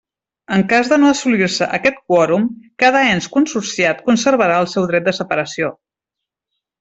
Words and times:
En 0.55 0.61
cas 0.69 0.87
de 0.91 0.97
no 1.01 1.09
assolir-se 1.15 1.67
aquest 1.79 1.99
quòrum, 2.13 2.47
cada 2.85 3.03
ens 3.11 3.27
consorciat 3.37 4.01
conservarà 4.11 4.57
el 4.63 4.71
seu 4.73 4.89
dret 4.93 5.07
de 5.11 5.15
separació. 5.21 5.71